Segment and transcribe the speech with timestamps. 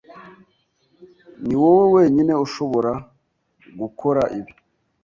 [1.43, 2.91] Niwowe wenyine ushobora
[3.79, 4.53] gukora ibi.